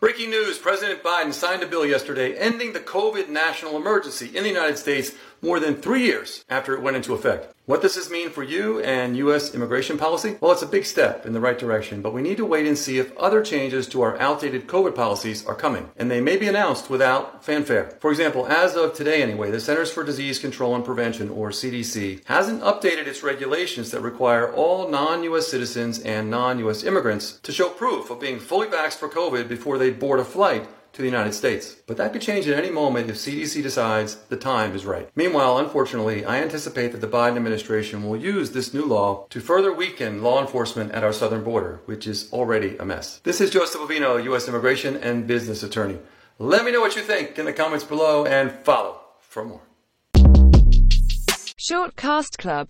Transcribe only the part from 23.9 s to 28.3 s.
that require all non-U.S. citizens and non-U.S. immigrants to show proof of